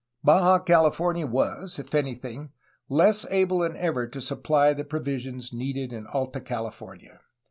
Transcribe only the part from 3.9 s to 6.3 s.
to supply the provisions needed in